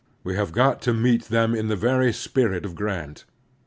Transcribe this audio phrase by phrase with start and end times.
[0.23, 3.25] We have got to meet them in the very Grant ^215 spirit of Grant.